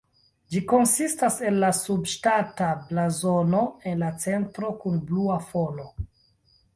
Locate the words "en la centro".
3.91-4.73